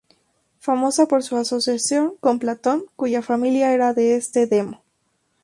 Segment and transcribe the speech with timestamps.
[0.57, 4.81] Famosa por su asociación con Platón, cuya familia era de este "demo".